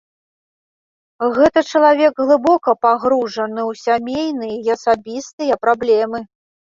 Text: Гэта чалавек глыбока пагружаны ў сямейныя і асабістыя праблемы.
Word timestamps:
Гэта 1.35 1.59
чалавек 1.71 2.11
глыбока 2.25 2.75
пагружаны 2.85 3.61
ў 3.69 3.71
сямейныя 3.85 4.55
і 4.69 4.75
асабістыя 4.77 5.53
праблемы. 5.67 6.19